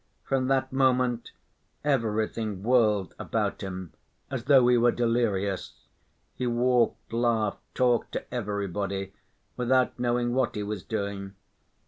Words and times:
From 0.23 0.47
that 0.47 0.73
moment 0.73 1.29
everything 1.83 2.63
whirled 2.63 3.13
about 3.19 3.61
him, 3.61 3.93
as 4.31 4.45
though 4.45 4.67
he 4.67 4.75
were 4.75 4.91
delirious. 4.91 5.73
He 6.33 6.47
walked, 6.47 7.13
laughed, 7.13 7.61
talked 7.75 8.13
to 8.13 8.33
everybody, 8.33 9.13
without 9.57 9.99
knowing 9.99 10.33
what 10.33 10.55
he 10.55 10.63
was 10.63 10.81
doing. 10.81 11.35